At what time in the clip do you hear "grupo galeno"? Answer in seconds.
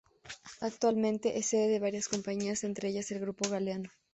3.19-3.91